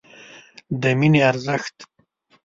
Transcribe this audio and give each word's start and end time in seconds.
د 0.81 0.83
مینې 0.99 1.21
ارزښت 1.29 1.75